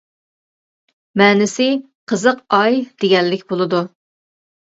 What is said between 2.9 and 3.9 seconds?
دېگەنلىك بولىدۇ.